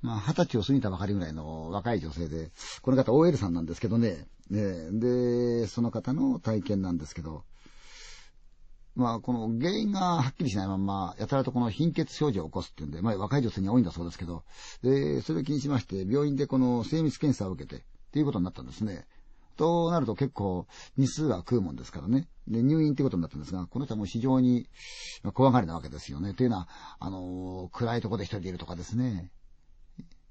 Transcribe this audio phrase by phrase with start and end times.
[0.00, 2.50] まあ、二十歳を過ぎたばかりぐらいの若い女性で、
[2.82, 7.44] この方 OL さんなんですけどね、ねで、その方の体験なんですけど、
[8.94, 14.44] まあ、この原因がはっきりしないまま、やたらとこの貧血症状を起こすっていうんで、まあ、若い女性に多いんだそうですけど、
[14.82, 19.06] で、それを気にしまして、病院でこの精密検査を受けて、っていうことになったんですね。
[19.56, 22.28] となると結構日数は食うもんですからね。
[22.46, 24.68] で、入院ってことになったんですが、この人はもう非常に
[25.34, 26.32] 怖がりなわけですよね。
[26.32, 26.68] というのは、
[27.00, 29.30] あのー、暗いところで一人でいるとかですね。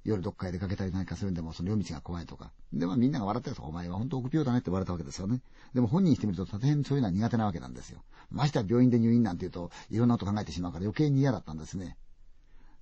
[0.08, 2.54] 夜どっかへ出かけたり何かするんでも、その夜道が怖いとか。
[2.72, 5.42] で、まあみんなが笑ってると、お前は本当臆病だねって言われたわけですよね。
[5.74, 8.02] でも本人にしてみると大変そういうのは苦手なわけなんですよ。
[8.32, 11.98] ましては病院で入院なんて言うと、いろんなこと考えてしまうから余計に嫌だったんですね。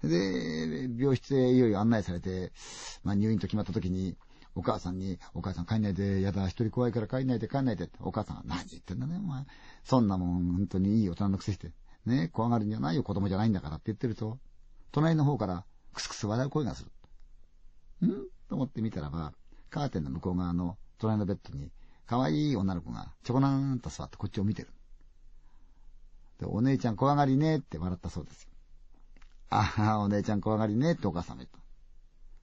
[0.04, 2.52] で、病室へいよいよ案内されて、
[3.04, 4.16] まあ入院と決まった時に、
[4.54, 9.46] お母さんに、お母さん帰んないで、やだ、一人怖いから帰んないで帰んないで、お母さんが何言ってんだね、お前。
[9.84, 11.72] そんなもん、本当にいい大人のくせして。
[12.06, 14.38] ね、怖がるんじゃないよ、子供じゃないんだからって言ってると、
[14.92, 16.92] 隣の方から、クスクス笑う声がする。
[18.02, 18.08] ん？
[18.50, 19.34] と思って見たらば、
[19.70, 21.72] カーテンの向こう側の隣のベッドに、
[22.08, 24.70] 可愛い女の子がちょこなーんと座ってこっちを見てる。
[26.40, 28.50] で、お姉ちゃん怖がりねって笑ったそうですよ。
[29.50, 31.58] ああ、お姉ちゃん怖がりねってお母さんも言った。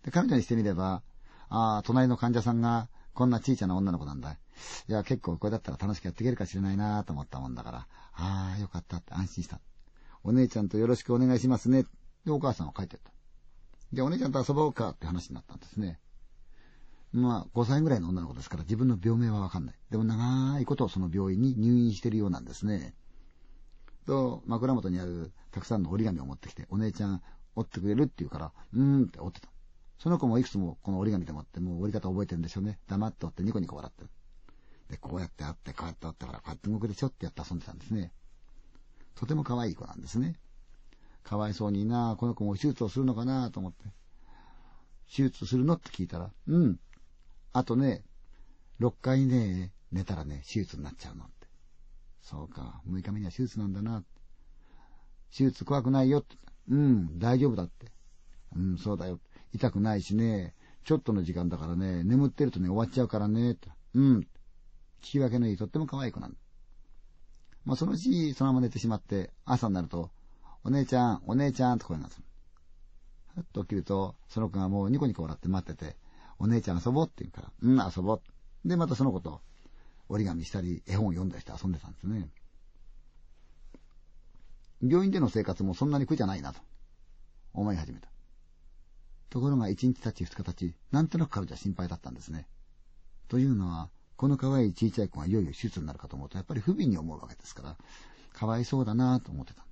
[0.05, 1.03] で、彼女にしてみれば、
[1.49, 4.33] ああ、隣の患者さんがこんな小さな女の子なんだ。
[4.33, 4.37] い
[4.89, 9.61] や、結構これだったら楽しくやっていけるかしれないなと思ったもんだから、ああ、よかったって安心した。
[10.25, 11.85] お姉ちゃんとよろしくお願いしますね。
[12.25, 13.11] で、お母さんは帰ってった。
[13.93, 15.99] で、お姉ちゃんと遊ぼうかって話になったんですね。
[17.13, 19.75] まあ、5歳ぐらいの女の子ですから自分の病名はわかんない。
[19.91, 22.95] でも長いことその病院に入院してるようなんですね。
[24.07, 27.23] と、枕元にあるたくさんの折り紙を持ってきて、お姉ちゃん
[27.55, 29.49] 折ってくれるって言うから、うーんって折ってた。
[29.99, 32.79] その子もいくつもこの折り紙でもって、もう折り方覚えてるんでしょうね。
[32.89, 34.11] 黙って折ってニコニコ笑ってる。
[34.89, 38.13] で、こうやってあって、こうやってあってから、こうやって動くでしょってやって遊んでたんですね。
[39.15, 40.37] とても可愛い子なんですね。
[41.23, 43.85] かわいそうになこの子も手術をするのかなと思って。
[45.15, 46.81] 手術するのって聞いたら、うん。
[47.53, 48.03] あとね、
[48.81, 51.47] 6回ね、寝たらね、手術になっちゃうのって。
[52.23, 54.03] そうか、6日目には手術なんだな。
[55.37, 56.37] 手術怖くないよって。
[56.69, 57.93] うん、大丈夫だって。
[58.57, 59.19] うん、そうだよ。
[59.53, 60.55] 痛くないしね、
[60.85, 63.57] ちょっとの時間だからね、眠ってるとね、終わっちゃうからね、
[63.95, 64.21] うん。
[64.21, 64.25] 聞
[65.01, 66.37] き分けのいい、とっても可愛い子なんだ。
[67.65, 70.11] まあ、そのうち、そのまま寝てしまって、朝になると、
[70.65, 72.25] お姉ちゃん、お姉ちゃんって声がする。
[73.35, 75.97] ふっと起きると、その子がもうニコニコ笑って待ってて、
[76.39, 78.69] お姉ちゃん遊ぼうって言うから、うん、遊ぼう。
[78.69, 79.41] で、またその子と
[80.09, 82.29] 折り紙したり、絵本を読んだりして遊んでたんですね。
[84.83, 86.61] 病院での生活もそんなに苦じゃないなと
[87.53, 88.09] 思い始めた。
[89.31, 92.47] ところが一日経ち二日経ち、なんとなく彼女は心配だったんですね。
[93.29, 97.77] というのは、この可愛い小さい子がいよいよ手術になるかと思うと、やっぱり不憫に思うわけですから、
[98.33, 99.65] かわいそうだなと思ってた。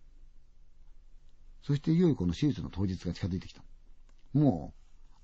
[1.62, 3.62] そしていよいよこの手術の当日が近づいてきた。
[4.32, 4.74] も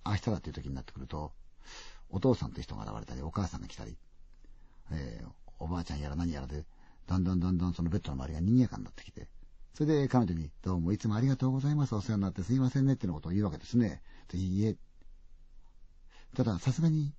[0.04, 1.32] う、明日だっていう時になってくると、
[2.10, 3.96] お父さんという人が現れたり、お母さんが来たり、
[4.92, 6.64] えー、おばあちゃんやら何やらで、
[7.06, 9.28] だんだんだんだんそのベッドの周りが賑やかになってきて、
[9.74, 14.02] それで彼女に、どうもいつもありがとうございます、お世話になってすいませんねってのことを言うわけですね。
[14.32, 14.76] いいえ。
[16.34, 17.12] ただ、さすがに、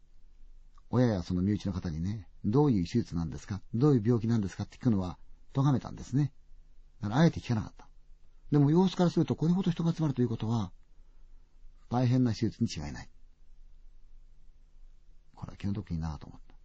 [0.89, 5.17] 親やその身内の方にね、どういう手術なんですかどういう病気なんですかって聞くのは、
[5.53, 6.31] 咎めたんですね。
[7.01, 7.86] だからあえて聞かなかった。
[8.51, 10.71] でも様子からするとこれほど人が集まるということは、
[11.89, 13.09] 大変な手術に違いない。
[15.35, 16.55] これは気の毒になぁと思った。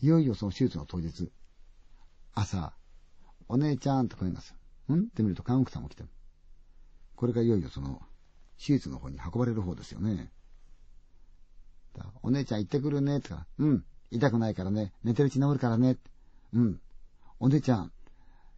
[0.00, 1.30] いよいよその手術の当日、
[2.34, 2.72] 朝、
[3.48, 4.54] お姉ちゃんと声がす
[4.88, 4.96] る。
[4.96, 5.00] ん？
[5.00, 6.08] って見ると看護婦さんも来てる。
[7.16, 8.00] これがいよいよその、
[8.58, 10.30] 手術の方に運ばれる方ですよね。
[11.96, 15.96] だお姉ちゃん行ってくるね、ってかうん、痛くないからね、寝てるうち治るからね、
[16.52, 16.80] うん、
[17.40, 17.92] お姉ちゃん、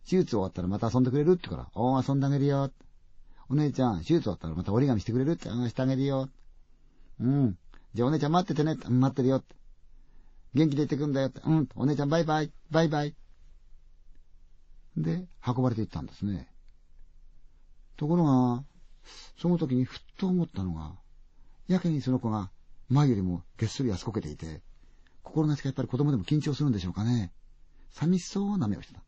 [0.09, 2.71] 手術終わったらまた遊んでくれるってから、おー、遊んであげるよ。
[3.49, 6.29] お姉ちゃん、手術終わったらまた折り紙してくれるって、あしてあげるよ。
[7.21, 7.59] うん。
[7.95, 8.77] じゃあお姉ちゃん待っててね。
[8.89, 9.43] 待ってるよ。
[10.55, 11.33] 元気で行ってくんだよ。
[11.45, 11.69] うん。
[11.75, 12.53] お姉ちゃんバイバイ。
[12.71, 13.15] バイバイ。
[14.97, 16.49] で、運ばれていったんですね。
[17.97, 18.65] ところが、
[19.37, 20.95] その時にふっと思ったのが、
[21.69, 22.51] やけにその子が
[22.89, 24.63] 前よりもげっそり痩せこけていて、
[25.23, 27.33] 心なしかやっぱり子供でも緊張するんでしょうかね。
[27.91, 29.03] 寂しそうな目をしてた。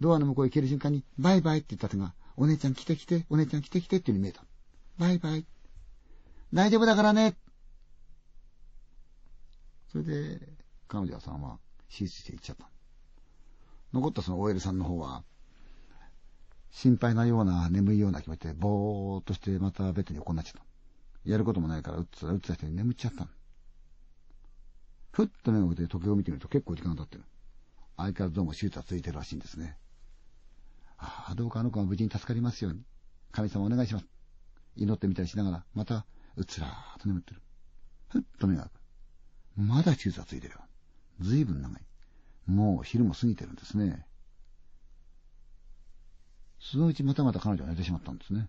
[0.00, 4.44] ドアの向こうへ消える瞬間に、バイバイって言った手が、お姉ちゃん来て来て、お姉ちゃん来て来てっていうに見えた。
[4.98, 5.46] バイバイ。
[6.52, 7.36] 大丈夫だからね。
[9.90, 10.40] それで、
[10.88, 11.58] 彼女さんは
[11.88, 12.68] 手術して行っちゃった。
[13.92, 15.22] 残ったその OL さんの方は、
[16.72, 20.64] 心配なような、眠いような気持ちで、ぼーっとしてまたベッドに横になっちゃった。
[21.24, 23.28] やることもないから、うっつらうっつらして眠っちゃった
[25.12, 27.24] ふっと目を開けて時計を見てみると結構時間が経ってる。
[27.96, 29.76] 相変わらずどうも手術はついてるらしいんですね。
[30.98, 32.82] ああ、どうかあの子が無事に助かりますように。
[33.32, 34.06] 神様お願いします。
[34.76, 36.06] 祈ってみたりしながら、また、
[36.36, 37.42] うつらーっと眠ってる。
[38.08, 38.80] ふっと目が開く。
[39.56, 40.60] まだ手術はついてるよ。
[41.20, 41.80] ずいぶん長い。
[42.46, 44.06] もう昼も過ぎてるんですね。
[46.60, 48.48] そのうちまたまた彼女は寝てしまったんですね。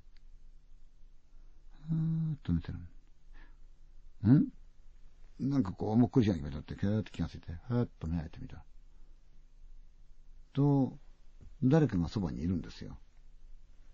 [1.90, 2.78] ふーっと寝てる。
[4.32, 4.48] ん？
[5.40, 8.64] なんかこう、もっくりしなきゃいけないって、キャーって気がついて、ふーっと目開いてみた。
[10.54, 10.98] と、
[11.64, 12.98] 誰かがそばにいるんですよ。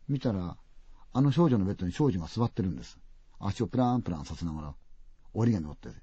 [0.08, 0.58] 見たら、
[1.14, 3.00] あの少女のベッドに少女が座ってるんです。
[3.40, 4.76] 足をプランプランさせながら、
[5.34, 5.96] 折り紙折ってて。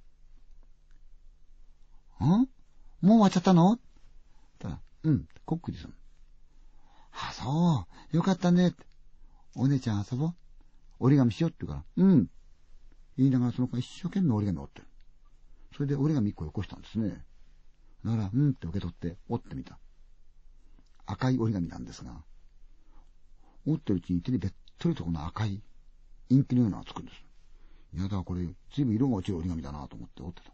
[2.24, 2.28] ん？
[2.28, 2.48] もう
[3.00, 3.78] 終わっちゃったの？
[4.58, 5.92] たら、うん、こっくりする。
[7.12, 8.74] あ、そう、よかったね。
[9.54, 10.34] お姉ちゃん遊ぼう。
[11.00, 12.28] 折り紙しようって言うから、うん。
[13.16, 14.88] 言いながらその子が一生懸命折り紙折ってる。
[15.74, 17.24] それで折り紙一個よこしたんですね。
[18.04, 19.78] だから、うんって受け取って折ってみた。
[21.10, 22.12] 赤い折り紙なんですが、
[23.66, 25.62] 折ってるうちに手にべっとりとこの赤い
[26.28, 27.24] インキのようなのがつくんです。
[27.94, 30.52] いやだ、これ、ずいぶん色が落ちる折り紙だなと思って折ってた。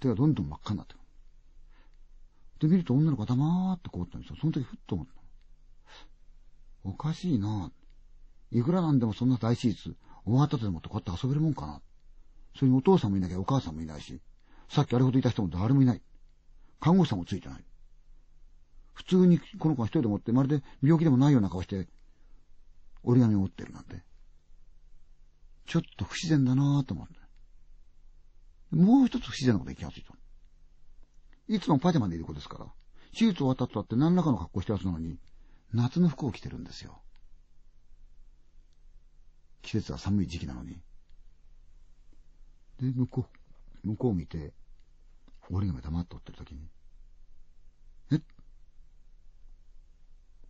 [0.00, 1.04] 手がどんどん真っ赤になってくる。
[2.60, 4.36] で、見ると女の子が黙ってこうったんですよ。
[4.40, 5.12] その時ふっと思った。
[6.84, 7.72] おかしいな。
[8.52, 11.82] いくらなんでもそんな大手術、終わったとでもってこうやって遊べるもんかな。
[12.56, 14.20] それにお父さんもいなきゃお母さんもいないし、
[14.68, 16.02] さっきあれほどいた人も誰もいない。
[16.80, 17.64] 看護師さんもついてない。
[18.94, 21.88] 普通にこの子が一人でもって、まるで病気でもないような顔して、
[23.02, 24.02] 折り紙を折ってるなんて。
[25.66, 27.14] ちょっと不自然だなぁと思って。
[28.76, 30.14] もう一つ不自然なことに気がついた。
[31.48, 32.66] いつもパジャマでいる子ですから、
[33.12, 35.18] 手術終わった後だって何らかの格好してるはずなのに、
[35.72, 37.02] 夏の服を着てるんですよ。
[39.62, 40.80] 季節は寒い時期なのに。
[42.80, 43.26] で、向こ
[43.84, 44.52] う、向こうを見て、
[45.50, 46.68] 折り紙黙っておってる時に、
[48.12, 48.20] え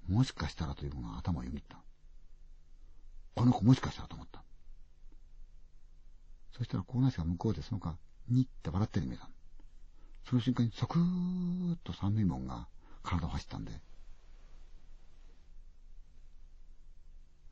[0.08, 1.78] もしかしたらというものが頭をよぎった。
[3.34, 4.42] この子もしかしたらと思った。
[6.56, 7.88] そしたら、コーナー氏が向こうでその子
[8.28, 9.28] にって笑ってるに見えた。
[10.28, 12.68] その瞬間に、そくーっと三味門が
[13.02, 13.72] 体を走ったんで、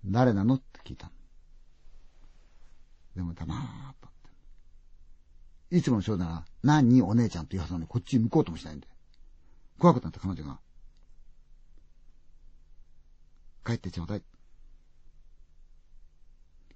[0.05, 0.55] 誰なの？
[0.55, 1.11] って聞いた。
[3.15, 3.61] でも黙ーっ
[4.01, 4.11] とっ
[5.71, 5.77] て。
[5.77, 6.89] いつもの少女なら、何？
[6.89, 8.89] にお姉ちゃんと言うはずなのに、こっちに向こうともしないんで。
[9.79, 10.59] 怖くなった彼女が、
[13.65, 14.23] 帰ってちょうだい。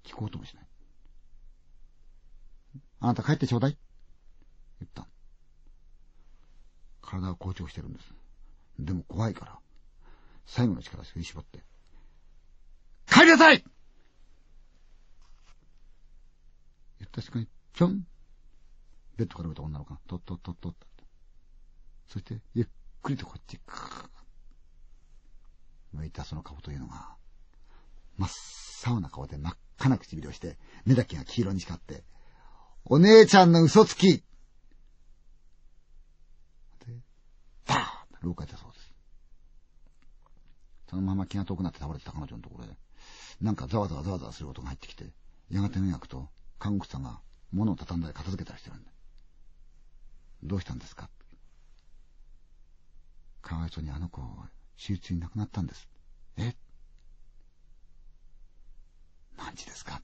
[0.03, 0.67] 聞こうともしない。
[2.99, 3.77] あなた帰ってちょうだい。
[4.79, 5.07] 言った。
[7.01, 8.13] 体が硬直してるんです。
[8.79, 9.59] でも怖いから、
[10.45, 11.63] 最後の力を振り絞って、
[13.09, 13.63] 帰りなさい
[16.99, 18.07] 言った瞬間に、ちょん
[19.17, 20.87] ベッドから見た女の子が、とっとっとっとっと。
[22.07, 22.67] そして、ゆっ
[23.01, 23.59] くりとこっち、
[26.07, 27.15] いたその顔というのが、
[28.17, 28.29] 真っ
[28.85, 32.03] 青な顔で真っ赤な唇をして、目だけが黄色に光って、
[32.85, 34.23] お姉ちゃんの嘘つきで、
[37.65, 38.93] パーッ廊下行ったそうです。
[40.89, 42.77] そのまま気が遠くなって倒れてた彼女のところで、
[43.41, 45.05] なんかざわざわざわざわする音が入ってきて、
[45.51, 47.19] やがて目がくと、看護師さんが
[47.51, 48.91] 物を畳んだり片付けたりしてるんだ。
[50.43, 51.09] どうしたんですか?
[53.41, 54.21] かわいそうにあの子、
[54.77, 55.87] 手術に亡くなったんです。
[56.37, 56.55] え？
[59.37, 60.01] 何時ですか？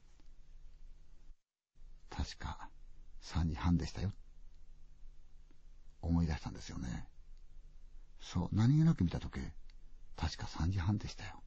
[2.10, 2.70] 確か
[3.22, 4.12] 3時半でしたよ。
[6.02, 7.08] 思い出したんですよね。
[8.20, 9.52] そう、何気なく見た時計、
[10.16, 11.42] 確か3時半でしたよ。